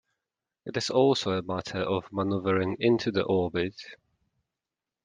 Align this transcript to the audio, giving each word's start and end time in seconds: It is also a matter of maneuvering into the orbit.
It 0.65 0.75
is 0.77 0.89
also 0.89 1.33
a 1.37 1.43
matter 1.43 1.77
of 1.77 2.11
maneuvering 2.11 2.75
into 2.79 3.11
the 3.11 3.21
orbit. 3.23 3.75